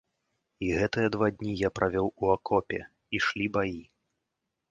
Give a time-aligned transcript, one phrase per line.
[0.67, 2.79] І гэтыя два дні я правёў у акопе,
[3.17, 3.79] ішлі баі.